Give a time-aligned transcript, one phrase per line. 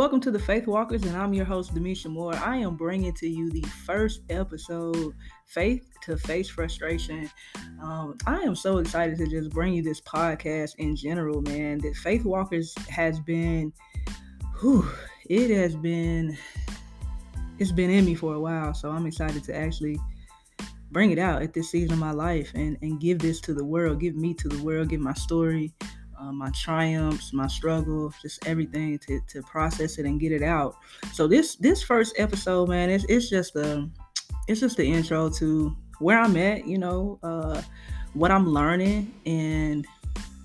[0.00, 2.34] Welcome to the Faith Walkers, and I'm your host, Demisha Moore.
[2.34, 7.30] I am bringing to you the first episode, Faith to Face Frustration.
[7.82, 11.80] Um, I am so excited to just bring you this podcast in general, man.
[11.80, 13.74] That Faith Walkers has been,
[14.60, 14.90] whew,
[15.28, 16.34] it has been,
[17.58, 20.00] it's been in me for a while, so I'm excited to actually
[20.92, 23.66] bring it out at this season of my life and, and give this to the
[23.66, 25.74] world, give me to the world, give my story
[26.20, 30.76] uh, my triumphs, my struggle, just everything to, to process it and get it out.
[31.12, 33.88] So this this first episode, man, it's it's just a
[34.46, 37.62] it's just the intro to where I'm at, you know, uh,
[38.14, 39.86] what I'm learning and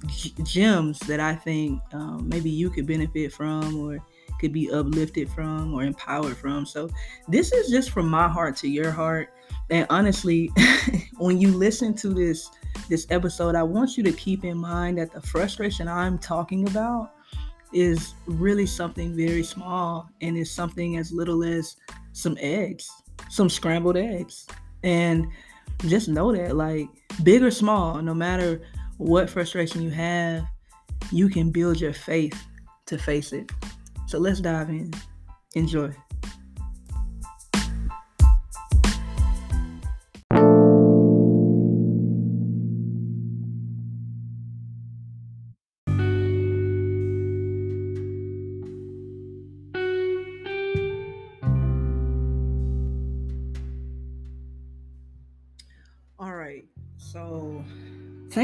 [0.08, 4.00] g- gems that I think um, maybe you could benefit from or
[4.40, 6.66] could be uplifted from or empowered from.
[6.66, 6.90] So
[7.28, 9.30] this is just from my heart to your heart.
[9.70, 10.52] And honestly,
[11.18, 12.50] when you listen to this
[12.88, 17.12] this episode, I want you to keep in mind that the frustration I'm talking about
[17.74, 21.76] is really something very small and is something as little as
[22.14, 22.90] some eggs,
[23.30, 24.48] some scrambled eggs.
[24.84, 25.28] And
[25.88, 26.88] just know that, like,
[27.24, 28.62] big or small, no matter
[28.98, 30.46] what frustration you have,
[31.12, 32.42] you can build your faith
[32.86, 33.52] to face it.
[34.08, 34.94] So let's dive in.
[35.56, 35.92] Enjoy.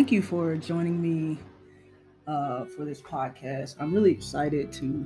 [0.01, 1.37] Thank you for joining me
[2.25, 3.75] uh, for this podcast.
[3.79, 5.05] I'm really excited to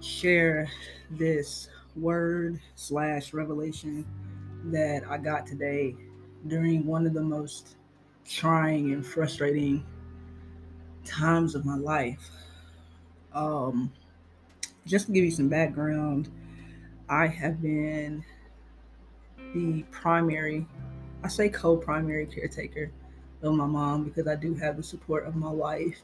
[0.00, 0.70] share
[1.10, 4.04] this word slash revelation
[4.64, 5.96] that I got today
[6.46, 7.78] during one of the most
[8.26, 9.82] trying and frustrating
[11.06, 12.28] times of my life.
[13.32, 13.90] Um,
[14.84, 16.28] just to give you some background,
[17.08, 18.22] I have been
[19.54, 20.66] the primary,
[21.24, 22.92] I say co primary caretaker
[23.42, 26.00] of my mom because I do have the support of my wife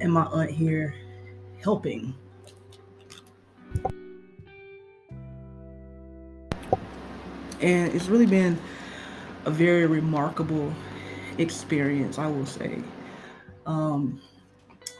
[0.00, 0.94] and my aunt here
[1.62, 2.14] helping.
[7.60, 8.58] And it's really been
[9.46, 10.72] a very remarkable
[11.38, 12.78] experience, I will say.
[13.66, 14.20] Um,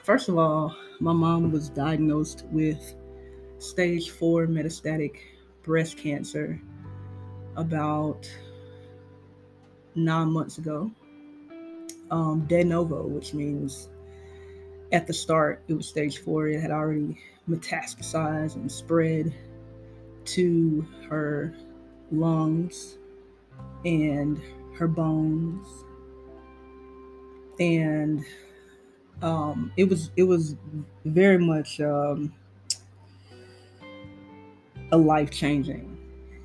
[0.03, 2.95] first of all, my mom was diagnosed with
[3.59, 5.17] stage four metastatic
[5.63, 6.61] breast cancer
[7.57, 8.31] about
[9.95, 10.91] nine months ago
[12.15, 13.89] um, de novo, which means
[14.93, 16.47] at the start it was stage four.
[16.47, 17.19] It had already
[17.51, 19.35] metastasized and spread
[20.27, 21.53] to her
[22.13, 22.99] lungs
[23.85, 24.41] and
[24.77, 25.67] her bones,
[27.59, 28.25] and
[29.21, 30.55] um, it was it was
[31.05, 32.33] very much um,
[34.93, 35.99] a life changing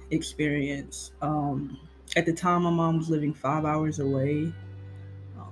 [0.09, 1.11] experience.
[1.21, 1.77] Um,
[2.15, 4.51] at the time, my mom was living five hours away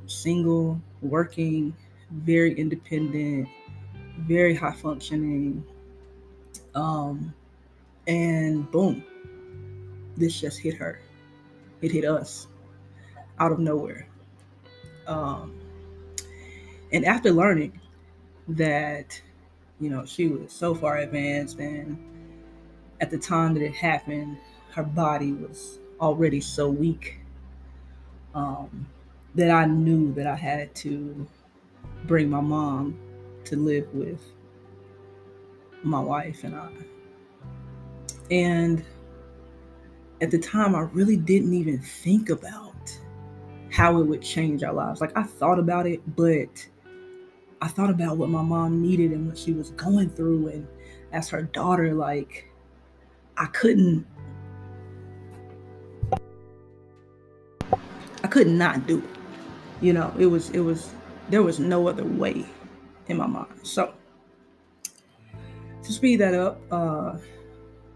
[0.08, 1.76] single, working,
[2.12, 3.48] very independent,
[4.20, 5.64] very high functioning.
[6.76, 7.34] Um,
[8.08, 9.04] and boom,
[10.16, 11.00] this just hit her.
[11.82, 12.48] It hit us
[13.40, 14.08] out of nowhere.
[15.06, 15.60] Um,
[16.92, 17.80] and after learning
[18.50, 19.22] that,
[19.80, 21.98] you know, she was so far advanced, and
[23.00, 24.38] at the time that it happened,
[24.72, 27.20] her body was already so weak.
[28.34, 28.88] Um,
[29.36, 31.28] that I knew that I had to
[32.06, 32.98] bring my mom
[33.46, 34.22] to live with
[35.84, 36.70] my wife and I.
[38.32, 38.84] And
[40.22, 42.98] at the time, I really didn't even think about
[43.72, 45.02] how it would change our lives.
[45.02, 46.68] Like, I thought about it, but
[47.62, 50.48] I thought about what my mom needed and what she was going through.
[50.48, 50.68] And
[51.12, 52.50] as her daughter, like,
[53.38, 54.06] I couldn't.
[58.24, 59.17] I could not do it
[59.82, 60.90] you know it was it was
[61.30, 62.46] there was no other way
[63.08, 63.54] in my mind.
[63.64, 63.94] So
[65.84, 67.18] to speed that up uh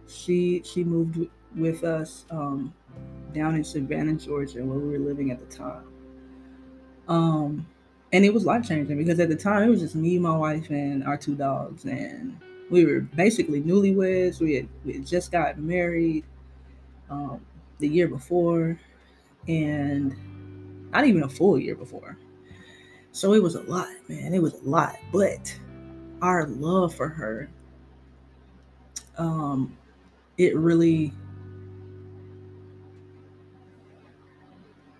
[0.07, 2.73] she she moved with us um
[3.33, 5.83] down in savannah georgia where we were living at the time.
[7.07, 7.67] Um
[8.13, 10.69] and it was life changing because at the time it was just me my wife
[10.69, 12.37] and our two dogs and
[12.71, 14.39] we were basically newlyweds.
[14.39, 16.23] We had, we had just got married
[17.09, 17.41] um,
[17.79, 18.79] the year before
[19.47, 20.15] and
[20.91, 22.17] not even a full year before.
[23.11, 24.33] So it was a lot, man.
[24.33, 24.95] It was a lot.
[25.11, 25.57] But
[26.21, 27.49] our love for her,
[29.17, 29.77] um,
[30.37, 31.13] it really,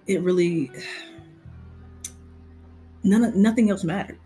[0.07, 0.71] it really,
[3.03, 4.19] none, nothing else mattered.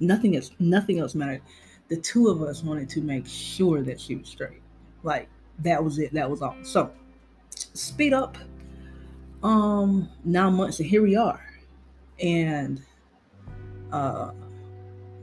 [0.00, 1.42] Nothing else, nothing else mattered.
[1.88, 4.62] the two of us wanted to make sure that she was straight.
[5.02, 5.28] Like
[5.58, 6.12] that was it.
[6.14, 6.56] That was all.
[6.62, 6.90] So
[7.50, 8.38] speed up.
[9.42, 11.44] Um, nine months and here we are.
[12.22, 12.82] And
[13.92, 14.32] uh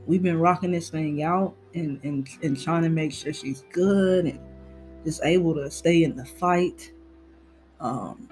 [0.06, 4.24] we've been rocking this thing out and, and and trying to make sure she's good
[4.24, 4.40] and
[5.04, 6.92] just able to stay in the fight.
[7.80, 8.28] Um,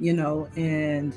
[0.00, 1.14] you know, and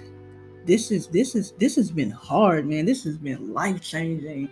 [0.66, 2.86] this is this is this has been hard, man.
[2.86, 4.50] This has been life changing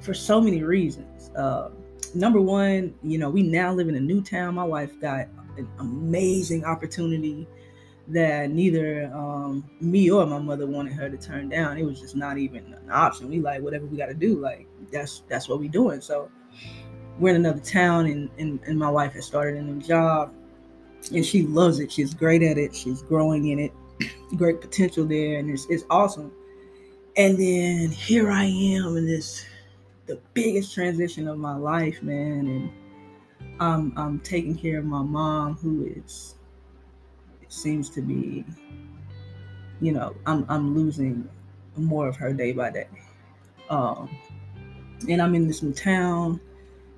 [0.00, 1.30] for so many reasons.
[1.30, 1.70] Uh,
[2.14, 4.54] number one, you know, we now live in a new town.
[4.54, 7.48] My wife got an amazing opportunity
[8.08, 11.76] that neither um, me or my mother wanted her to turn down.
[11.76, 13.28] It was just not even an option.
[13.28, 14.38] We like whatever we got to do.
[14.40, 16.00] Like that's that's what we doing.
[16.00, 16.30] So
[17.18, 20.32] we're in another town, and, and and my wife has started a new job,
[21.12, 21.92] and she loves it.
[21.92, 22.74] She's great at it.
[22.74, 23.72] She's growing in it.
[24.36, 26.30] Great potential there, and it's it's awesome.
[27.16, 29.44] And then here I am in this
[30.06, 32.70] the biggest transition of my life, man, and
[33.58, 36.36] I'm I'm taking care of my mom who is
[37.48, 38.44] seems to be
[39.80, 41.28] you know, I'm I'm losing
[41.76, 42.88] more of her day by day.
[43.70, 44.08] Um
[45.08, 46.40] and I'm in this new town,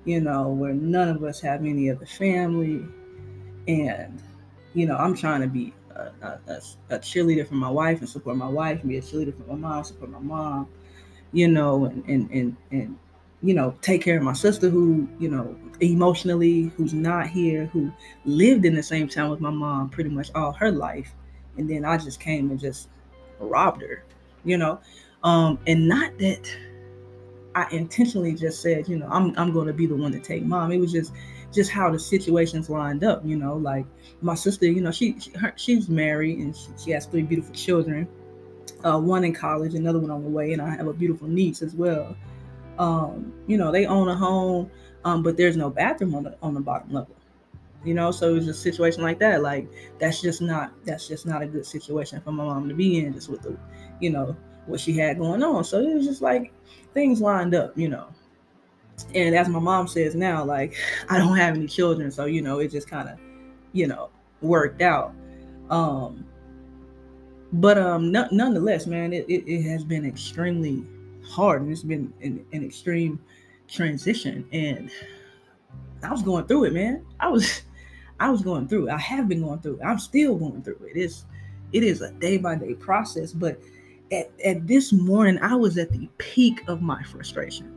[0.05, 2.83] you know, where none of us have any other family.
[3.67, 4.21] And,
[4.73, 8.37] you know, I'm trying to be a, a, a cheerleader for my wife and support
[8.37, 10.67] my wife, and be a cheerleader for my mom, support my mom,
[11.31, 12.97] you know, and and and, and
[13.43, 17.91] you know, take care of my sister who, you know, emotionally, who's not here, who
[18.25, 21.13] lived in the same town with my mom pretty much all her life.
[21.57, 22.89] And then I just came and just
[23.39, 24.03] robbed her,
[24.43, 24.79] you know.
[25.23, 26.49] Um, and not that
[27.55, 30.71] I intentionally just said, you know, I'm I'm gonna be the one to take mom.
[30.71, 31.13] It was just
[31.51, 33.85] just how the situations lined up, you know, like
[34.21, 37.53] my sister, you know, she, she her, she's married and she, she has three beautiful
[37.53, 38.07] children.
[38.85, 41.61] Uh, one in college, another one on the way, and I have a beautiful niece
[41.61, 42.15] as well.
[42.77, 44.71] Um, you know, they own a home,
[45.03, 47.15] um, but there's no bathroom on the on the bottom level.
[47.83, 49.41] You know, so it's a situation like that.
[49.41, 49.67] Like
[49.99, 53.13] that's just not that's just not a good situation for my mom to be in,
[53.13, 53.57] just with the,
[53.99, 54.35] you know,
[54.67, 55.63] what she had going on.
[55.63, 56.53] So it was just like
[56.93, 58.07] things lined up, you know.
[59.15, 60.75] And as my mom says now, like
[61.09, 63.17] I don't have any children, so you know, it just kind of,
[63.73, 64.09] you know,
[64.41, 65.13] worked out.
[65.69, 66.25] Um,
[67.53, 70.85] but um, nonetheless, man, it, it, it has been extremely
[71.31, 73.19] hard and it's been an, an extreme
[73.67, 74.91] transition and
[76.03, 77.05] I was going through it, man.
[77.19, 77.61] I was
[78.19, 78.91] I was going through it.
[78.91, 79.83] I have been going through it.
[79.83, 80.97] I'm still going through it.
[80.97, 81.25] It's
[81.73, 83.59] it is a day by day process, but
[84.11, 87.71] at, at this morning, I was at the peak of my frustration.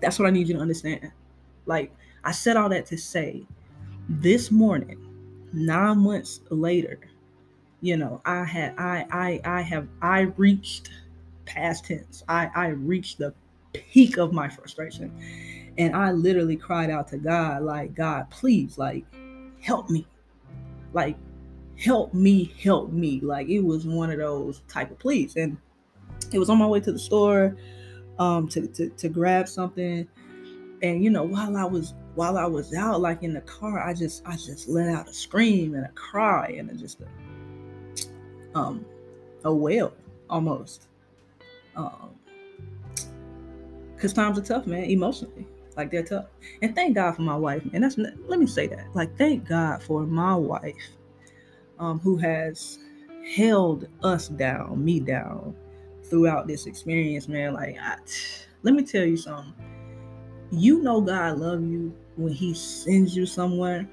[0.00, 1.10] That's what I need you to understand.
[1.66, 1.92] Like
[2.24, 3.44] I said all that to say,
[4.08, 4.98] this morning,
[5.52, 7.00] nine months later,
[7.80, 10.90] you know, I had I I I have I reached
[11.44, 12.22] past tense.
[12.28, 13.34] I, I reached the
[13.72, 15.12] peak of my frustration.
[15.78, 19.04] And I literally cried out to God, like, God, please, like,
[19.60, 20.06] help me.
[20.92, 21.16] Like,
[21.78, 23.20] help me, help me.
[23.20, 25.36] Like, it was one of those type of pleas.
[25.36, 25.56] And
[26.32, 27.56] it was on my way to the store
[28.18, 30.06] um to, to, to grab something.
[30.82, 33.94] And you know, while I was while I was out, like in the car, I
[33.94, 37.08] just I just let out a scream and a cry and just a
[38.54, 38.84] um
[39.44, 39.92] a wail
[40.28, 40.88] almost
[41.76, 42.14] um,
[43.98, 45.46] cause times are tough, man, emotionally.
[45.76, 46.26] Like they're tough.
[46.60, 47.62] And thank God for my wife.
[47.72, 48.94] And that's let me say that.
[48.94, 50.90] Like thank God for my wife,
[51.78, 52.78] um, who has
[53.34, 55.54] held us down, me down,
[56.12, 57.54] throughout this experience, man.
[57.54, 57.96] Like, I,
[58.62, 59.54] let me tell you something.
[60.50, 63.88] You know God love you when He sends you somewhere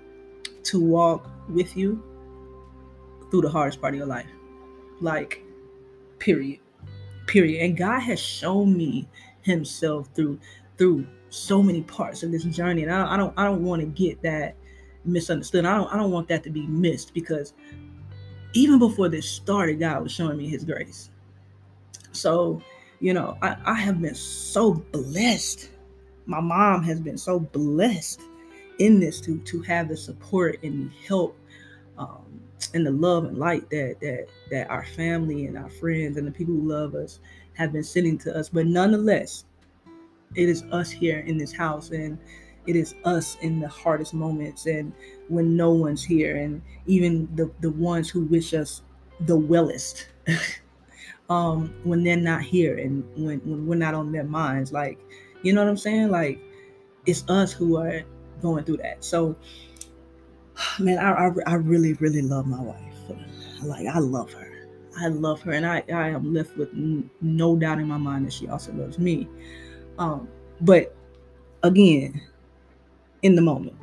[0.64, 2.04] to walk with you
[3.32, 4.28] through the hardest part of your life.
[5.00, 5.42] Like,
[6.20, 6.60] period
[7.30, 7.64] period.
[7.64, 9.08] And god has shown me
[9.42, 10.40] himself through
[10.78, 12.84] through so many parts of this journey.
[12.84, 14.56] And i, I don't i don't want to get that
[15.06, 15.66] misunderstood.
[15.66, 17.54] I don't i don't want that to be missed because
[18.54, 21.12] even before this started god was showing me his grace.
[22.12, 22.62] So
[23.00, 25.70] you know i, I have been so blessed.
[26.26, 28.22] My mom has been so blessed
[28.80, 31.38] in this to to have the support and help
[31.98, 32.42] um,
[32.74, 36.32] and the love and light that that that our family and our friends and the
[36.32, 37.20] people who love us
[37.54, 38.50] have been sending to us.
[38.50, 39.46] But nonetheless,
[40.36, 42.18] it is us here in this house and
[42.68, 44.94] it is us in the hardest moments and
[45.28, 48.84] when no one's here and even the, the ones who wish us
[49.22, 50.08] the wellest
[51.30, 55.00] um when they're not here and when, when we're not on their minds like
[55.42, 56.40] you know what i'm saying like
[57.06, 58.04] it's us who are
[58.42, 59.36] going through that so
[60.80, 62.78] man, I, I, I really, really love my wife.
[63.64, 64.68] Like, I love her.
[64.98, 65.52] I love her.
[65.52, 69.00] And I, I am left with no doubt in my mind that she also loves
[69.00, 69.28] me.
[69.98, 70.30] Um,
[70.62, 70.96] but
[71.64, 72.22] again
[73.22, 73.76] in the moment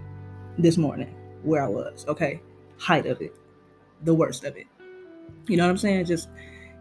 [0.59, 2.41] this morning where I was, okay?
[2.79, 3.35] Height of it,
[4.03, 4.67] the worst of it.
[5.47, 6.07] You know what I'm saying?
[6.07, 6.29] Just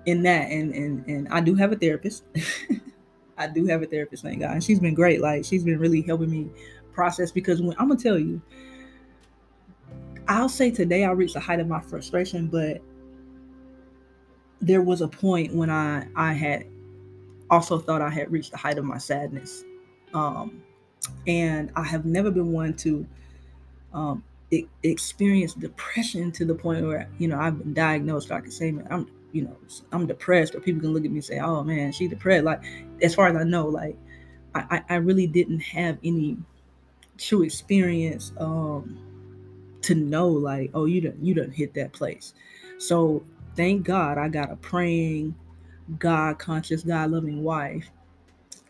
[0.06, 2.24] in that and and and I do have a therapist.
[3.38, 4.52] I do have a therapist, thank God.
[4.52, 5.22] And she's been great.
[5.22, 6.50] Like she's been really helping me
[6.94, 8.42] process because when I'm gonna tell you,
[10.28, 12.82] I'll say today I reached the height of my frustration, but
[14.62, 16.66] there was a point when I I had
[17.50, 19.64] also thought I had reached the height of my sadness.
[20.14, 20.64] Um,
[21.28, 23.06] and I have never been one to
[23.94, 24.24] um,
[24.84, 28.32] experience depression to the point where you know I've been diagnosed.
[28.32, 29.58] I can say, man, I'm you know
[29.92, 32.46] I'm depressed, or people can look at me and say, oh man, she depressed.
[32.46, 32.64] Like
[33.02, 33.98] as far as I know, like
[34.56, 36.38] I I really didn't have any
[37.18, 39.05] true experience um,
[39.86, 42.34] to know like oh you don't you don't hit that place.
[42.78, 43.24] So
[43.56, 45.36] thank God I got a praying,
[46.00, 47.90] God conscious, God loving wife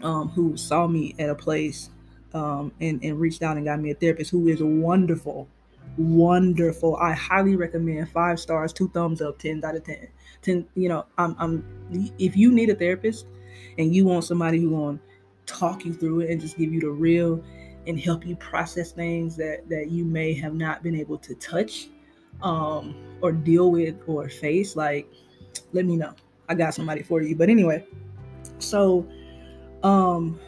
[0.01, 1.89] um, who saw me at a place
[2.33, 5.47] um, and, and reached out and got me a therapist who is wonderful.
[5.97, 6.97] Wonderful.
[6.97, 10.07] I highly recommend five stars, two thumbs up, 10 out of 10.
[10.41, 13.25] 10, you know, I'm, I'm if you need a therapist
[13.77, 14.99] and you want somebody who to
[15.45, 17.43] talk you through it and just give you the real
[17.87, 21.89] and help you process things that that you may have not been able to touch
[22.41, 25.07] um or deal with or face like
[25.73, 26.13] let me know
[26.49, 27.85] i got somebody for you but anyway
[28.59, 29.07] so
[29.83, 30.39] um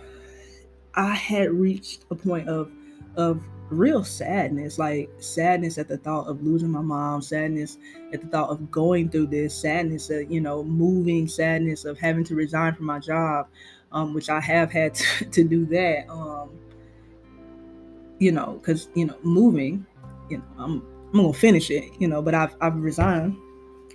[0.97, 2.71] I had reached a point of
[3.15, 7.77] of real sadness, like sadness at the thought of losing my mom, sadness
[8.13, 12.23] at the thought of going through this, sadness of you know moving, sadness of having
[12.25, 13.47] to resign from my job,
[13.91, 16.09] um, which I have had to, to do that.
[16.09, 16.49] Um,
[18.19, 19.85] you know, because you know moving,
[20.29, 20.83] you know I'm
[21.13, 23.37] I'm gonna finish it, you know, but I've I've resigned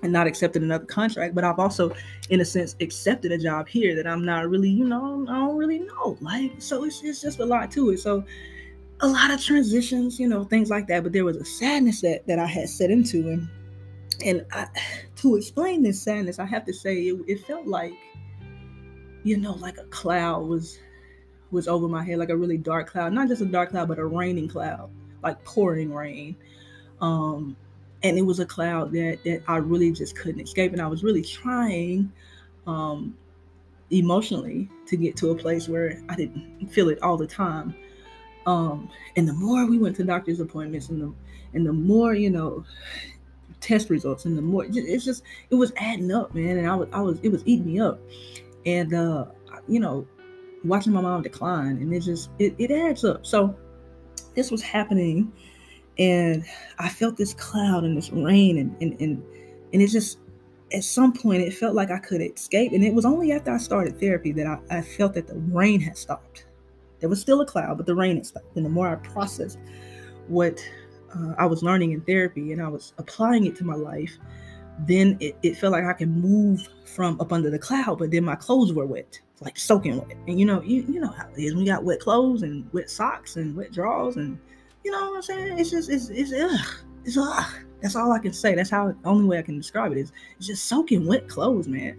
[0.03, 1.95] and not accepted another contract, but I've also,
[2.31, 5.57] in a sense, accepted a job here that I'm not really, you know, I don't
[5.57, 6.19] really know.
[6.21, 8.01] Like, so it's, it's just a lot to it.
[8.01, 8.25] So
[9.01, 11.05] a lot of transitions, you know, things like that.
[11.05, 13.49] But there was a sadness that that I had set into, and
[14.25, 14.67] and I,
[15.17, 17.93] to explain this sadness, I have to say it, it felt like,
[19.23, 20.79] you know, like a cloud was
[21.53, 23.99] was over my head, like a really dark cloud, not just a dark cloud, but
[23.99, 24.91] a raining cloud,
[25.23, 26.35] like pouring rain.
[27.01, 27.57] Um,
[28.03, 31.05] and it was a cloud that that I really just couldn't escape, and I was
[31.05, 32.11] really trying
[32.67, 33.17] um,
[33.91, 37.75] emotionally to get to a place where I didn't feel it all the time.
[38.47, 41.15] Um, and the more we went to doctor's appointments, and the
[41.55, 42.65] and the more you know
[43.61, 46.59] test results, and the more it's just it was adding up, man.
[46.59, 48.01] And I was I was it was eating me up,
[48.67, 49.27] and uh,
[49.69, 50.07] you know
[50.65, 53.27] watching my mom decline, and it just it, it adds up.
[53.27, 53.57] So
[54.35, 55.33] this was happening
[55.99, 56.45] and
[56.79, 59.23] I felt this cloud and this rain and and and,
[59.73, 60.19] and it just
[60.73, 62.73] at some point it felt like I could escape.
[62.73, 65.81] And it was only after I started therapy that I, I felt that the rain
[65.81, 66.47] had stopped.
[67.01, 68.57] There was still a cloud, but the rain had stopped.
[68.57, 69.59] And the more I processed
[70.29, 70.65] what
[71.15, 74.17] uh, I was learning in therapy and I was applying it to my life,
[74.87, 78.25] then it, it felt like I could move from up under the cloud, but then
[78.25, 80.17] my clothes were wet, like soaking wet.
[80.27, 81.55] And you know, you, you know how it is.
[81.55, 84.39] We got wet clothes and wet socks and wet drawers and
[84.85, 85.59] you know what I'm saying?
[85.59, 86.67] It's just it's it's ugh.
[87.05, 87.55] It's ugh.
[87.81, 88.55] That's all I can say.
[88.55, 91.67] That's how the only way I can describe it is it's just soaking wet clothes,
[91.67, 91.99] man.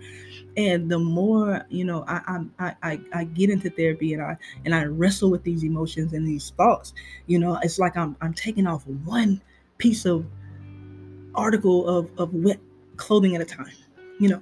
[0.56, 4.74] And the more you know, I I I I get into therapy and I and
[4.74, 6.94] I wrestle with these emotions and these thoughts.
[7.28, 9.42] You know, it's like I'm I'm taking off one
[9.78, 10.26] piece of
[11.36, 12.60] article of of wet
[12.98, 13.72] clothing at a time.
[14.20, 14.42] You know,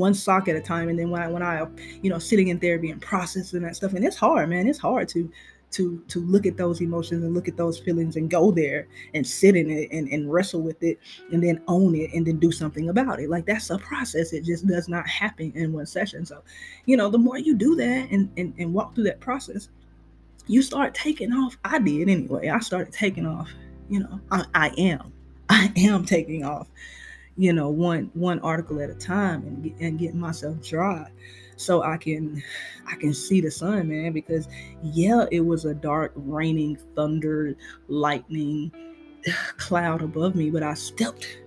[0.00, 0.88] one sock at a time.
[0.88, 1.66] And then when I when I
[2.02, 4.66] you know sitting in therapy and processing that stuff, and it's hard, man.
[4.66, 5.30] It's hard to
[5.72, 9.24] to to look at those emotions and look at those feelings and go there and
[9.24, 10.98] sit in it and, and wrestle with it
[11.30, 13.30] and then own it and then do something about it.
[13.30, 14.32] Like that's a process.
[14.32, 16.26] It just does not happen in one session.
[16.26, 16.42] So
[16.86, 19.68] you know the more you do that and and, and walk through that process
[20.50, 21.56] you start taking off.
[21.64, 22.48] I did anyway.
[22.48, 23.50] I started taking off.
[23.88, 25.12] You know i, I am.
[25.48, 26.68] I am taking off
[27.40, 31.10] you know one one article at a time and, and getting myself dry
[31.60, 32.42] so I can
[32.86, 34.48] I can see the sun, man, because
[34.82, 37.54] yeah, it was a dark, raining, thunder,
[37.88, 38.72] lightning
[39.58, 41.38] cloud above me, but I stepped,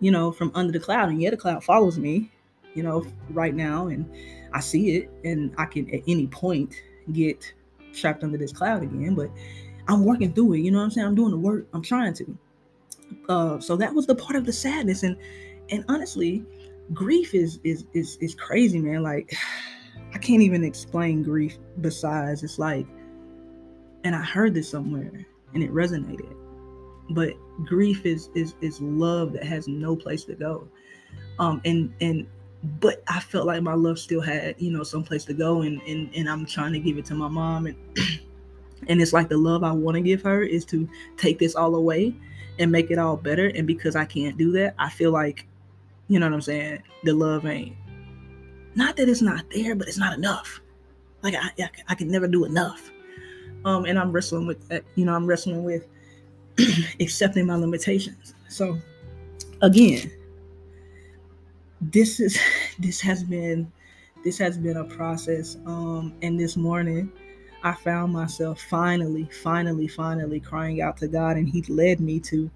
[0.00, 2.30] you know, from under the cloud, and yeah, the cloud follows me,
[2.74, 4.10] you know, right now, and
[4.52, 6.74] I see it, and I can at any point
[7.12, 7.52] get
[7.92, 9.30] trapped under this cloud again, but
[9.86, 10.58] I'm working through it.
[10.58, 11.06] You know what I'm saying?
[11.06, 11.66] I'm doing the work.
[11.72, 12.38] I'm trying to.
[13.28, 15.16] Uh, so that was the part of the sadness, and
[15.70, 16.44] and honestly,
[16.92, 19.02] grief is is is is crazy, man.
[19.02, 19.34] Like
[20.14, 22.86] I can't even explain grief besides it's like
[24.04, 26.34] and I heard this somewhere and it resonated.
[27.10, 27.34] But
[27.64, 30.68] grief is is is love that has no place to go.
[31.38, 32.26] Um and and
[32.80, 35.80] but I felt like my love still had, you know, some place to go and
[35.82, 37.76] and and I'm trying to give it to my mom and
[38.86, 41.74] And it's like the love I want to give her is to take this all
[41.74, 42.14] away
[42.58, 43.48] and make it all better.
[43.48, 45.46] And because I can't do that, I feel like,
[46.08, 46.82] you know what I'm saying?
[47.04, 47.76] The love ain't.
[48.74, 50.60] Not that it's not there, but it's not enough.
[51.22, 52.90] Like I, I, I can never do enough.
[53.64, 54.84] Um, and I'm wrestling with that.
[54.94, 55.86] You know, I'm wrestling with
[57.00, 58.34] accepting my limitations.
[58.48, 58.78] So,
[59.62, 60.10] again,
[61.80, 62.38] this is
[62.78, 63.70] this has been
[64.24, 65.56] this has been a process.
[65.66, 67.12] Um, and this morning,
[67.62, 72.50] I found myself finally, finally, finally crying out to God, and He led me to.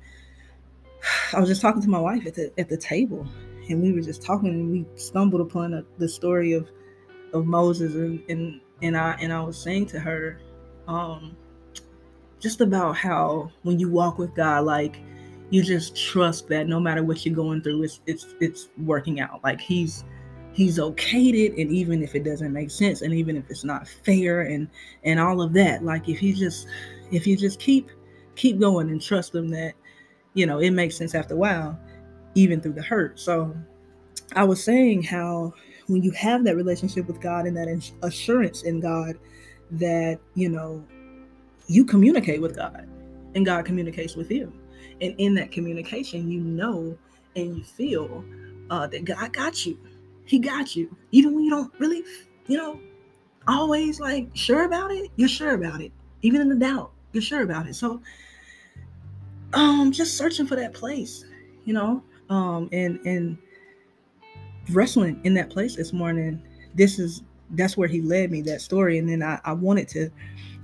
[1.32, 3.26] I was just talking to my wife at the at the table,
[3.68, 6.68] and we were just talking, and we stumbled upon a, the story of
[7.32, 10.40] of Moses, and and and I and I was saying to her,
[10.87, 11.37] um,
[12.38, 15.00] just about how when you walk with God, like
[15.50, 19.42] you just trust that no matter what you're going through, it's it's it's working out.
[19.42, 20.04] Like He's
[20.52, 23.88] he's okayed it and even if it doesn't make sense and even if it's not
[23.88, 24.68] fair and
[25.04, 26.66] and all of that like if you just
[27.11, 27.90] if you just keep
[28.37, 29.75] keep going and trust them that
[30.35, 31.78] you know it makes sense after a while
[32.35, 33.18] even through the hurt.
[33.18, 33.54] So
[34.35, 35.52] i was saying how
[35.88, 37.68] when you have that relationship with god and that
[38.02, 39.18] assurance in god
[39.73, 40.85] that you know
[41.66, 42.88] you communicate with god
[43.35, 44.52] and god communicates with you.
[45.00, 46.97] And in that communication you know
[47.37, 48.25] and you feel
[48.71, 49.78] uh, that god got you
[50.25, 50.95] he got you.
[51.11, 52.02] Even when you don't really,
[52.47, 52.81] you know,
[53.49, 55.93] always like sure about it, you're sure about it.
[56.23, 57.75] Even in the doubt, you're sure about it.
[57.75, 58.00] So
[59.52, 61.25] um just searching for that place,
[61.64, 63.38] you know, um and and
[64.71, 66.43] wrestling in that place this morning.
[66.75, 70.11] This is that's where he led me that story and then I, I wanted to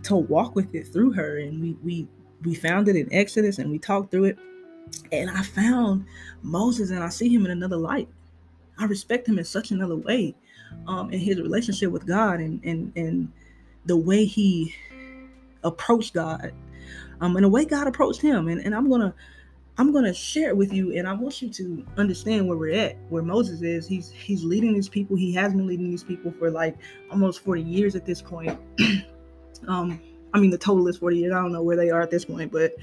[0.05, 2.09] to walk with it through her and we we
[2.45, 4.39] we found it in Exodus and we talked through it
[5.13, 6.07] and I found
[6.43, 8.09] Moses and I see him in another light
[8.79, 10.35] I respect him in such another way,
[10.87, 13.33] um, in his relationship with God and and and
[13.87, 14.75] the way he
[15.65, 16.53] approached God,
[17.21, 18.49] um, and the way God approached him.
[18.49, 19.15] And, and I'm gonna
[19.79, 22.97] I'm gonna share it with you, and I want you to understand where we're at,
[23.09, 23.87] where Moses is.
[23.87, 25.17] He's he's leading these people.
[25.17, 26.77] He has been leading these people for like
[27.11, 28.59] almost 40 years at this point.
[29.69, 30.01] um,
[30.35, 31.33] I mean the total is 40 years.
[31.33, 32.75] I don't know where they are at this point, but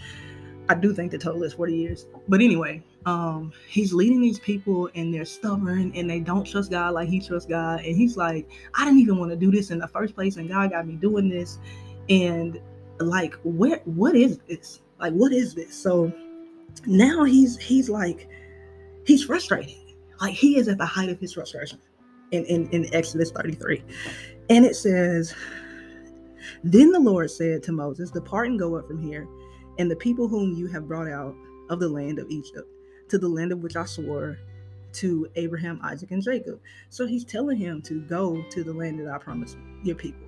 [0.70, 2.06] I do think the total is 40 years.
[2.28, 6.94] But anyway, um, he's leading these people and they're stubborn and they don't trust God
[6.94, 7.82] like he trusts God.
[7.82, 10.50] And he's like, I didn't even want to do this in the first place, and
[10.50, 11.60] God got me doing this.
[12.10, 12.60] And
[13.00, 14.82] like, where what is this?
[15.00, 15.76] Like, what is this?
[15.76, 16.12] So
[16.88, 18.28] now he's he's like,
[19.06, 19.76] he's frustrated.
[20.20, 21.80] Like he is at the height of his frustration
[22.32, 23.84] in, in, in Exodus 33.
[24.50, 25.36] And it says,
[26.64, 29.28] Then the Lord said to Moses, Depart and go up from here
[29.78, 31.36] and the people whom you have brought out
[31.70, 32.70] of the land of Egypt
[33.16, 34.38] to the land of which I swore
[34.92, 36.60] to Abraham, Isaac, and Jacob.
[36.90, 40.28] So he's telling him to go to the land that I promised your people.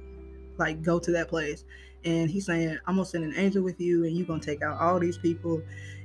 [0.57, 1.65] Like go to that place.
[2.05, 4.79] And he's saying, I'm gonna send an angel with you, and you're gonna take out
[4.79, 5.61] all these people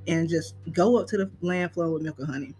[0.08, 2.54] and just go up to the land flowing with milk and honey.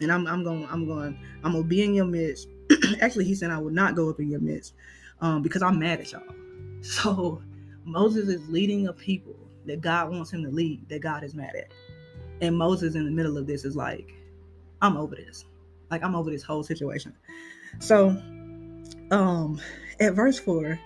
[0.00, 2.48] And I'm I'm going, I'm going, I'm gonna be in your midst.
[3.00, 4.74] Actually, he said I will not go up in your midst
[5.20, 6.22] um, because I'm mad at y'all.
[6.82, 7.42] So
[7.84, 11.54] Moses is leading a people that God wants him to lead that God is mad
[11.54, 11.70] at.
[12.40, 14.14] And Moses in the middle of this is like,
[14.82, 15.44] I'm over this.
[15.90, 17.14] Like I'm over this whole situation.
[17.78, 18.08] So
[19.10, 19.60] um
[20.00, 20.78] at verse 4,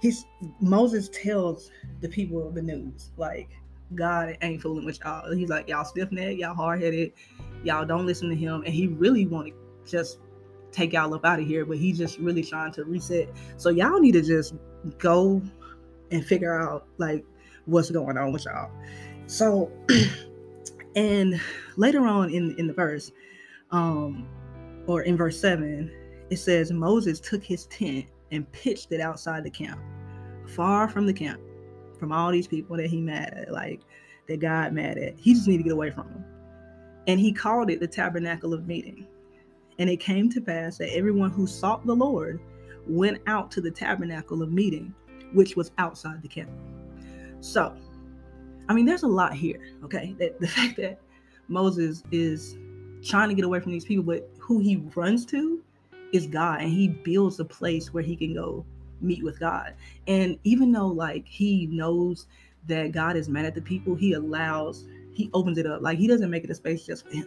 [0.00, 0.24] he's
[0.60, 3.10] Moses tells the people the news.
[3.16, 3.50] Like
[3.94, 5.32] God ain't fooling with y'all.
[5.32, 7.12] He's like, y'all stiff necked, y'all hard headed,
[7.64, 8.62] y'all don't listen to him.
[8.64, 9.54] And he really wanted
[9.86, 10.18] just
[10.72, 13.28] take y'all up out of here, but he's just really trying to reset.
[13.56, 14.54] So y'all need to just
[14.98, 15.42] go
[16.10, 17.24] and figure out like
[17.66, 18.70] what's going on with y'all.
[19.26, 19.70] So,
[20.96, 21.40] and
[21.76, 23.12] later on in in the verse,
[23.70, 24.28] um,
[24.86, 25.90] or in verse seven,
[26.30, 29.80] it says Moses took his tent and pitched it outside the camp,
[30.46, 31.40] far from the camp,
[31.98, 33.80] from all these people that he mad at, like
[34.28, 35.18] that God mad at.
[35.18, 36.24] He just need to get away from them.
[37.06, 39.06] And he called it the tabernacle of meeting.
[39.78, 42.40] And it came to pass that everyone who sought the Lord
[42.86, 44.94] went out to the tabernacle of meeting,
[45.32, 46.50] which was outside the camp.
[47.40, 47.74] So,
[48.68, 50.14] I mean, there's a lot here, okay?
[50.18, 51.00] That the fact that
[51.48, 52.56] Moses is
[53.02, 55.62] trying to get away from these people, but who he runs to
[56.12, 58.64] is God, and he builds a place where he can go
[59.00, 59.74] meet with God.
[60.06, 62.26] And even though like he knows
[62.66, 65.82] that God is mad at the people, he allows, he opens it up.
[65.82, 67.26] Like he doesn't make it a space just for him.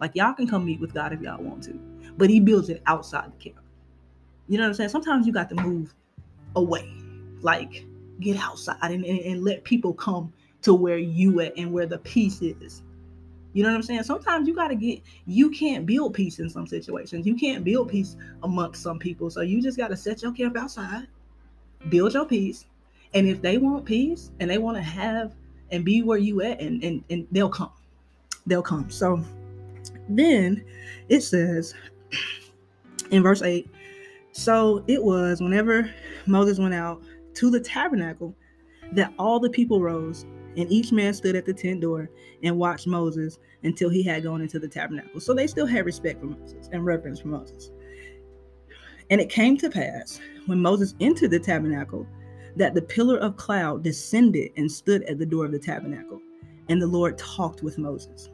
[0.00, 1.72] Like y'all can come meet with God if y'all want to,
[2.16, 3.64] but he builds it outside the camp.
[4.48, 4.90] You know what I'm saying?
[4.90, 5.94] Sometimes you got to move
[6.56, 6.92] away.
[7.40, 7.84] Like
[8.20, 11.98] get outside and, and, and let people come to where you at and where the
[11.98, 12.82] peace is.
[13.52, 14.02] You know what I'm saying?
[14.02, 17.26] Sometimes you got to get, you can't build peace in some situations.
[17.26, 19.30] You can't build peace amongst some people.
[19.30, 21.06] So you just got to set your camp outside,
[21.88, 22.66] build your peace,
[23.14, 25.34] And if they want peace and they want to have
[25.70, 27.72] and be where you at, and, and, and they'll come.
[28.46, 28.90] They'll come.
[28.90, 29.22] So
[30.08, 30.64] then
[31.08, 31.74] it says
[33.10, 33.68] in verse 8
[34.38, 35.90] so it was whenever
[36.26, 37.02] Moses went out
[37.34, 38.36] to the tabernacle
[38.92, 40.26] that all the people rose,
[40.58, 42.10] and each man stood at the tent door
[42.42, 45.20] and watched Moses until he had gone into the tabernacle.
[45.20, 47.70] So they still had respect for Moses and reverence for Moses.
[49.10, 52.06] And it came to pass when Moses entered the tabernacle
[52.56, 56.20] that the pillar of cloud descended and stood at the door of the tabernacle,
[56.68, 58.28] and the Lord talked with Moses.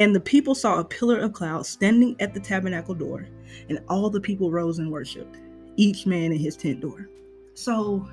[0.00, 3.28] And the people saw a pillar of cloud standing at the tabernacle door,
[3.68, 5.36] and all the people rose and worshiped,
[5.76, 7.08] each man in his tent door.
[7.54, 8.08] So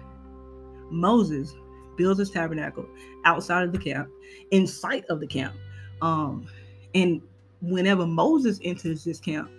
[0.92, 1.56] Moses
[1.98, 2.86] builds his tabernacle
[3.24, 4.10] outside of the camp,
[4.52, 5.56] in sight of the camp.
[6.02, 6.48] Um,
[6.94, 7.22] and
[7.62, 9.50] whenever Moses enters this camp,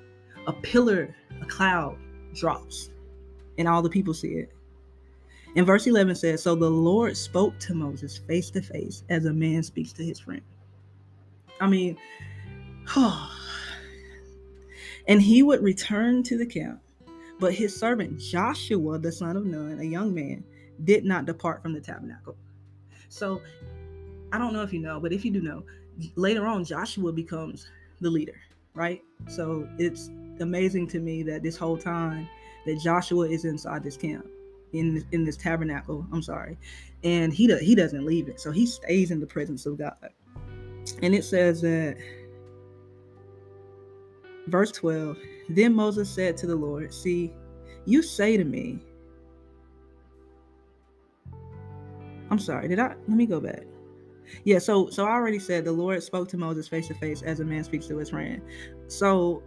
[0.47, 1.97] a pillar, a cloud
[2.35, 2.91] drops,
[3.59, 4.53] and all the people see it.
[5.57, 9.33] And verse 11 says, So the Lord spoke to Moses face to face as a
[9.33, 10.43] man speaks to his friend.
[11.61, 11.97] I mean,
[12.95, 13.31] oh.
[15.09, 16.81] and he would return to the camp.
[17.39, 20.45] But his servant Joshua, the son of Nun, a young man,
[20.85, 22.37] did not depart from the tabernacle.
[23.09, 23.41] So
[24.33, 25.65] I don't know if you know, but if you do know,
[26.17, 27.67] later on, Joshua becomes
[28.01, 28.41] the leader,
[28.75, 29.03] right?
[29.29, 30.11] So it's
[30.41, 32.29] amazing to me that this whole time
[32.67, 34.27] that Joshua is inside this camp,
[34.73, 36.07] in in this tabernacle.
[36.13, 36.59] I'm sorry,
[37.05, 40.11] and he he doesn't leave it, so he stays in the presence of God.
[41.03, 41.97] And it says that,
[44.47, 45.17] verse 12
[45.49, 47.33] Then Moses said to the Lord, See,
[47.85, 48.81] you say to me,
[52.31, 52.89] I'm sorry, did I?
[52.89, 53.65] Let me go back.
[54.45, 57.41] Yeah, so so I already said the Lord spoke to Moses face to face as
[57.41, 58.43] a man speaks to his friend.
[58.89, 59.43] So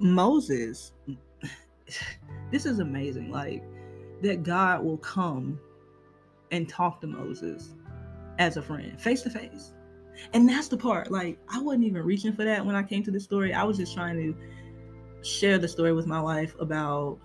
[0.00, 0.92] Moses,
[2.50, 3.30] this is amazing.
[3.30, 3.62] Like
[4.22, 5.58] that God will come
[6.50, 7.74] and talk to Moses
[8.38, 9.72] as a friend, face to face.
[10.32, 11.10] And that's the part.
[11.10, 13.52] Like, I wasn't even reaching for that when I came to the story.
[13.52, 17.18] I was just trying to share the story with my wife about,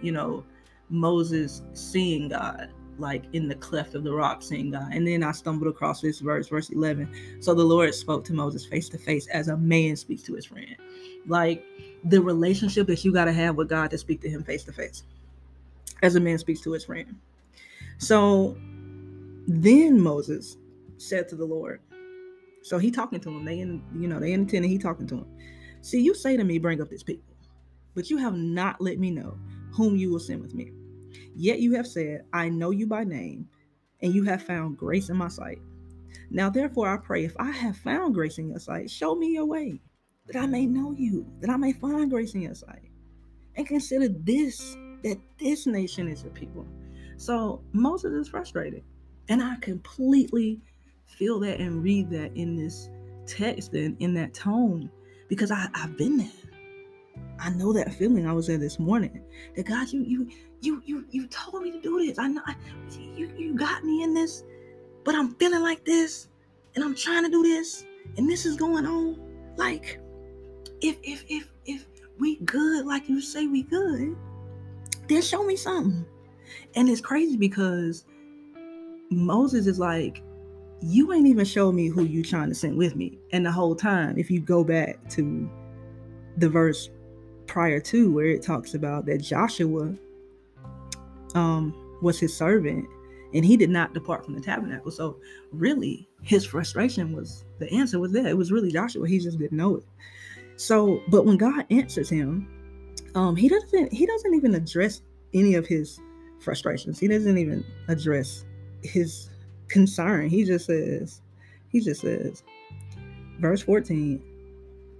[0.00, 0.44] you know,
[0.88, 4.92] Moses seeing God, like in the cleft of the rock, seeing God.
[4.92, 7.40] And then I stumbled across this verse, verse 11.
[7.40, 10.46] So the Lord spoke to Moses face to face as a man speaks to his
[10.46, 10.76] friend.
[11.26, 11.64] Like
[12.04, 14.72] the relationship that you got to have with God to speak to him face to
[14.72, 15.02] face,
[16.02, 17.16] as a man speaks to his friend.
[17.98, 18.56] So
[19.46, 20.56] then Moses
[20.98, 21.80] said to the Lord,
[22.62, 23.44] so he talking to him.
[23.44, 25.26] They in, you know, they in the tent and he talking to him.
[25.82, 27.32] See, you say to me, bring up this people,
[27.94, 29.38] but you have not let me know
[29.72, 30.72] whom you will send with me.
[31.34, 33.48] Yet you have said, I know you by name,
[34.02, 35.58] and you have found grace in my sight.
[36.30, 39.46] Now therefore I pray, if I have found grace in your sight, show me your
[39.46, 39.80] way,
[40.26, 42.90] that I may know you, that I may find grace in your sight.
[43.56, 46.66] And consider this, that this nation is your people.
[47.16, 48.82] So Moses is frustrated.
[49.28, 50.60] And I completely
[51.06, 52.88] feel that and read that in this
[53.26, 54.90] text and in that tone
[55.28, 56.28] because I, I've been there.
[57.38, 59.22] I know that feeling I was there this morning.
[59.54, 60.28] That God, you you
[60.60, 62.18] you you you told me to do this.
[62.18, 62.54] I know I,
[62.98, 64.44] you you got me in this,
[65.04, 66.28] but I'm feeling like this,
[66.74, 67.84] and I'm trying to do this,
[68.16, 69.20] and this is going on.
[69.56, 70.00] Like,
[70.80, 71.86] if if if if
[72.18, 74.16] we good like you say we good,
[75.08, 76.06] then show me something.
[76.74, 78.04] And it's crazy because
[79.10, 80.22] Moses is like,
[80.80, 83.18] you ain't even show me who you trying to send with me.
[83.32, 85.50] And the whole time, if you go back to
[86.38, 86.90] the verse
[87.46, 89.94] prior to where it talks about that Joshua
[91.34, 92.86] um, was his servant
[93.34, 94.90] and he did not depart from the tabernacle.
[94.90, 95.18] So
[95.52, 98.26] really his frustration was the answer was there.
[98.26, 99.06] It was really Joshua.
[99.08, 99.84] He just didn't know it.
[100.56, 102.48] So, but when God answers him,
[103.14, 105.02] um, he doesn't he doesn't even address
[105.34, 106.00] any of his
[106.40, 106.98] frustrations.
[106.98, 108.44] He doesn't even address
[108.82, 109.30] his
[109.68, 110.28] concern.
[110.28, 111.20] He just says,
[111.68, 112.42] he just says,
[113.38, 114.22] verse 14,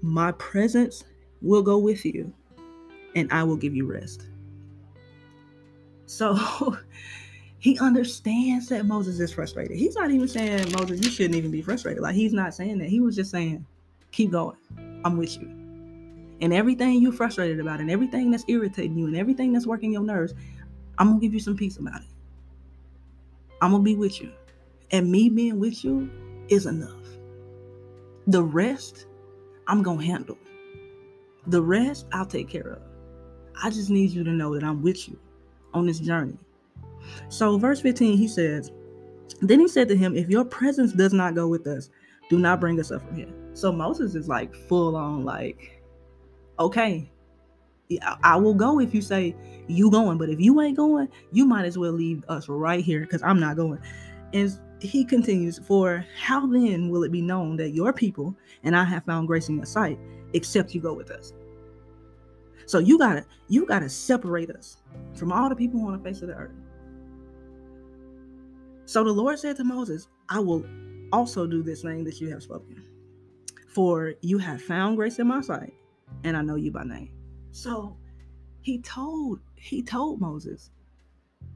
[0.03, 1.05] my presence
[1.43, 2.33] will go with you
[3.15, 4.27] and I will give you rest.
[6.07, 6.39] So
[7.59, 9.77] he understands that Moses is frustrated.
[9.77, 12.03] He's not even saying, Moses, you shouldn't even be frustrated.
[12.03, 12.89] Like he's not saying that.
[12.89, 13.67] He was just saying,
[14.13, 14.57] keep going.
[15.05, 15.49] I'm with you.
[16.41, 20.03] And everything you're frustrated about, and everything that's irritating you, and everything that's working your
[20.03, 20.35] nerves,
[20.99, 22.09] I'm gonna give you some peace about it.
[23.63, 24.33] I'm gonna be with you.
[24.91, 26.11] And me being with you
[26.49, 26.93] is enough.
[28.27, 29.07] The rest,
[29.67, 30.39] I'm to handle.
[31.47, 32.83] The rest, I'll take care of.
[33.63, 35.19] I just need you to know that I'm with you
[35.75, 36.37] on this journey.
[37.29, 38.73] So, verse 15, he says,
[39.41, 41.91] Then he said to him, If your presence does not go with us,
[42.29, 43.33] do not bring us up from here.
[43.55, 45.83] So, Moses is like full on, like,
[46.59, 47.11] okay,
[48.23, 49.35] I will go if you say
[49.69, 53.01] you going, but if you ain't going, you might as well leave us right here
[53.01, 53.81] because I'm not going.
[54.33, 58.85] And he continues, For how then will it be known that your people and I
[58.85, 59.99] have found grace in your sight,
[60.37, 61.33] except you go with us?
[62.67, 64.79] So you gotta you gotta separate us
[65.15, 66.55] from all the people on the face of the earth.
[68.85, 70.65] So the Lord said to Moses, I will
[71.13, 72.85] also do this thing that you have spoken.
[73.69, 75.75] For you have found grace in my sight,
[76.25, 77.13] and I know you by name.
[77.51, 77.97] So
[78.61, 80.71] he told he told Moses,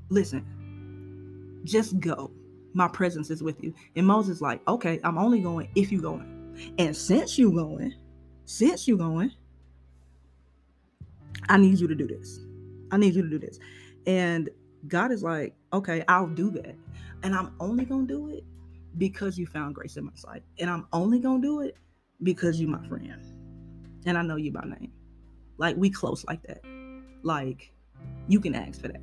[0.09, 2.31] listen, just go.
[2.73, 3.75] My presence is with you.
[3.97, 6.75] And Moses like, okay, I'm only going if you going.
[6.79, 7.95] And since you going,
[8.51, 9.31] since you going,
[11.49, 12.41] I need you to do this.
[12.91, 13.61] I need you to do this.
[14.07, 14.51] And
[14.89, 16.75] God is like, okay, I'll do that.
[17.23, 18.45] And I'm only going to do it
[18.99, 20.43] because you found grace in my sight.
[20.59, 21.77] And I'm only going to do it
[22.25, 23.23] because you my friend.
[24.05, 24.93] And I know you by name.
[25.57, 26.63] Like we close like that.
[27.23, 27.73] Like
[28.27, 29.03] you can ask for that.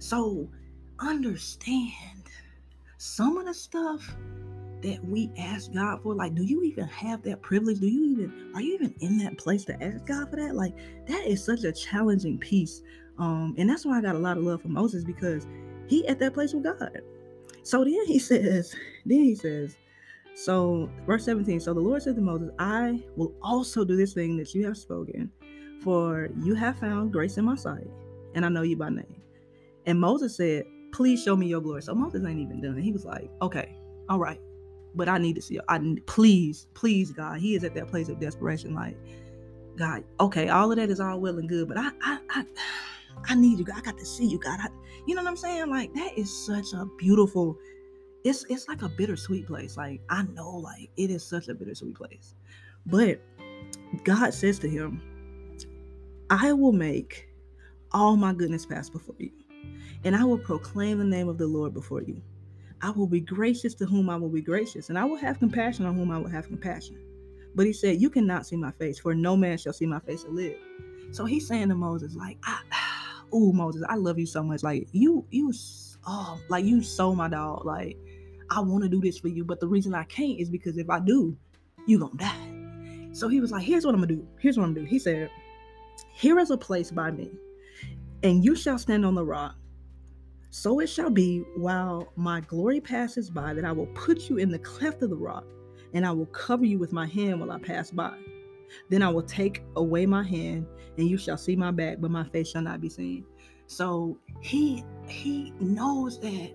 [0.00, 0.50] So
[0.98, 2.24] understand
[2.96, 4.16] some of the stuff
[4.82, 7.80] that we ask God for, like, do you even have that privilege?
[7.80, 10.54] Do you even are you even in that place to ask God for that?
[10.54, 10.74] Like,
[11.06, 12.82] that is such a challenging piece.
[13.18, 15.46] Um, and that's why I got a lot of love for Moses because
[15.88, 17.00] he at that place with God.
[17.62, 19.76] So then he says, then he says,
[20.34, 24.36] so verse 17, so the Lord said to Moses, I will also do this thing
[24.36, 25.32] that you have spoken,
[25.82, 27.90] for you have found grace in my sight,
[28.34, 29.22] and I know you by name.
[29.86, 31.82] And Moses said, Please show me your glory.
[31.82, 32.78] So Moses ain't even done.
[32.78, 32.82] It.
[32.82, 33.76] He was like, Okay,
[34.08, 34.40] all right
[34.94, 35.60] but I need to see.
[35.68, 37.40] I please, please, God.
[37.40, 38.74] He is at that place of desperation.
[38.74, 38.96] Like,
[39.76, 42.44] God, okay, all of that is all well and good, but I, I, I,
[43.28, 43.64] I need you.
[43.64, 43.76] God.
[43.78, 44.58] I got to see you, God.
[44.60, 44.68] I,
[45.06, 45.68] you know what I'm saying?
[45.70, 47.56] Like, that is such a beautiful.
[48.24, 49.76] It's it's like a bittersweet place.
[49.76, 52.34] Like I know, like it is such a bittersweet place,
[52.86, 53.20] but
[54.02, 55.00] God says to him,
[56.28, 57.28] "I will make
[57.92, 59.30] all my goodness pass before you,
[60.02, 62.20] and I will proclaim the name of the Lord before you."
[62.80, 65.86] I will be gracious to whom I will be gracious, and I will have compassion
[65.86, 66.98] on whom I will have compassion.
[67.54, 70.24] But he said, You cannot see my face, for no man shall see my face
[70.24, 70.56] and live.
[71.10, 72.38] So he's saying to Moses, like,
[73.32, 74.62] oh Moses, I love you so much.
[74.62, 75.52] Like you, you,
[76.06, 77.64] oh, like you so my dog.
[77.64, 77.96] Like
[78.50, 80.88] I want to do this for you, but the reason I can't is because if
[80.88, 81.36] I do,
[81.86, 83.10] you gonna die.
[83.12, 84.26] So he was like, Here's what I'm gonna do.
[84.38, 84.90] Here's what I'm gonna do.
[84.90, 85.30] He said,
[86.12, 87.30] Here is a place by me,
[88.22, 89.56] and you shall stand on the rock
[90.50, 94.50] so it shall be while my glory passes by that I will put you in
[94.50, 95.44] the cleft of the rock,
[95.92, 98.16] and I will cover you with my hand while I pass by.
[98.88, 102.24] Then I will take away my hand, and you shall see my back, but my
[102.24, 103.24] face shall not be seen.
[103.66, 106.52] So he he knows that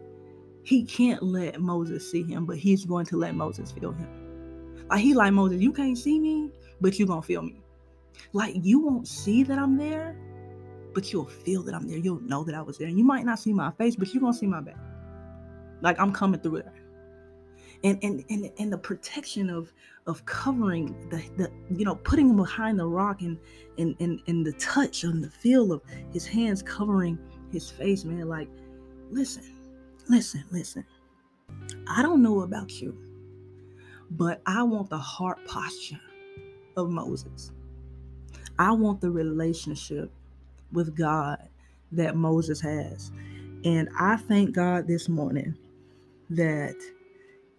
[0.64, 4.86] he can't let Moses see him, but he's going to let Moses feel him.
[4.90, 6.52] Like he like Moses, you can't see me,
[6.82, 7.62] but you gonna feel me.
[8.32, 10.16] Like you won't see that I'm there,
[10.94, 11.98] but you'll feel that I'm there.
[11.98, 12.88] You'll know that I was there.
[12.88, 14.78] And you might not see my face, but you're gonna see my back.
[15.82, 16.74] Like I'm coming through there.
[17.84, 19.74] And and and, and the protection of
[20.08, 23.38] of covering the, the you know putting him behind the rock and
[23.78, 27.18] and and, and the touch and the feel of his hands covering
[27.52, 28.28] his face, man.
[28.28, 28.48] Like,
[29.10, 29.44] listen,
[30.10, 30.86] listen, listen.
[31.88, 32.98] I don't know about you,
[34.12, 36.00] but I want the heart posture
[36.78, 37.52] of Moses.
[38.60, 40.12] I want the relationship
[40.74, 41.40] with God
[41.92, 43.12] that Moses has.
[43.64, 45.56] And I thank God this morning
[46.30, 46.76] that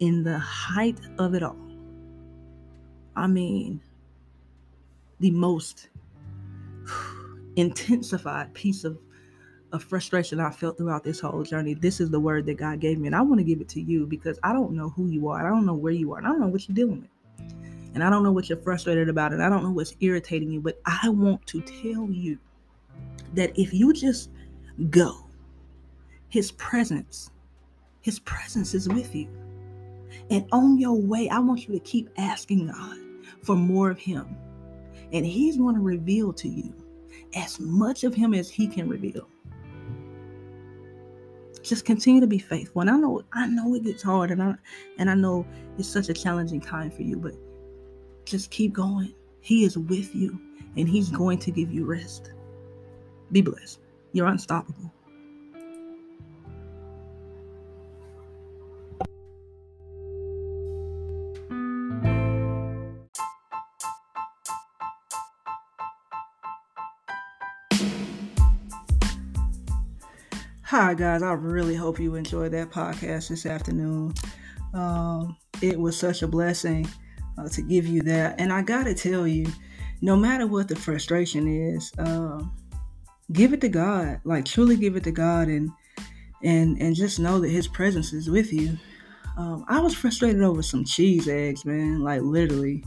[0.00, 1.56] in the height of it all,
[3.16, 3.80] I mean,
[5.20, 5.88] the most
[7.56, 8.98] intensified piece of,
[9.72, 12.98] of frustration I felt throughout this whole journey, this is the word that God gave
[12.98, 13.06] me.
[13.06, 15.46] And I want to give it to you because I don't know who you are.
[15.46, 16.18] I don't know where you are.
[16.18, 17.10] And I don't know what you're dealing with.
[17.94, 19.32] And I don't know what you're frustrated about.
[19.32, 20.60] And I don't know what's irritating you.
[20.60, 22.38] But I want to tell you
[23.34, 24.30] that if you just
[24.90, 25.26] go,
[26.28, 27.30] his presence,
[28.00, 29.28] his presence is with you.
[30.30, 32.98] And on your way, I want you to keep asking God
[33.42, 34.36] for more of him.
[35.12, 36.74] And he's going to reveal to you
[37.34, 39.28] as much of him as he can reveal.
[41.62, 42.82] Just continue to be faithful.
[42.82, 44.54] And I know I know it gets hard and I
[44.98, 45.46] and I know
[45.78, 47.34] it's such a challenging time for you, but
[48.26, 49.14] just keep going.
[49.40, 50.38] He is with you
[50.76, 52.33] and he's going to give you rest.
[53.34, 53.80] Be blessed.
[54.12, 54.92] You're unstoppable.
[70.62, 71.24] Hi, guys.
[71.24, 74.14] I really hope you enjoyed that podcast this afternoon.
[74.74, 76.86] Um, it was such a blessing
[77.36, 78.38] uh, to give you that.
[78.38, 79.48] And I got to tell you,
[80.02, 82.52] no matter what the frustration is, um,
[83.32, 84.20] give it to God.
[84.24, 85.70] Like truly give it to God and
[86.42, 88.76] and and just know that his presence is with you.
[89.36, 92.00] Um, I was frustrated over some cheese eggs, man.
[92.00, 92.84] Like literally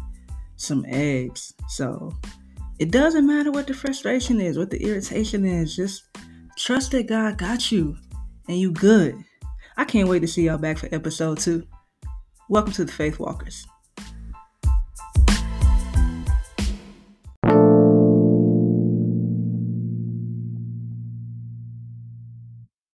[0.56, 1.54] some eggs.
[1.70, 2.14] So
[2.80, 5.76] it doesn't matter what the frustration is, what the irritation is.
[5.76, 6.04] Just
[6.58, 7.98] trust that God got you
[8.48, 9.16] and you good.
[9.76, 11.68] I can't wait to see y'all back for episode two.
[12.50, 13.68] Welcome to the Faith Walkers.